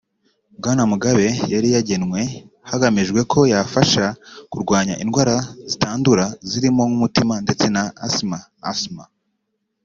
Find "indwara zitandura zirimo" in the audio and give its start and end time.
5.03-6.81